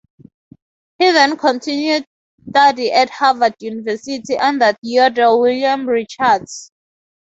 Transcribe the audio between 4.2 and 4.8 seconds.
under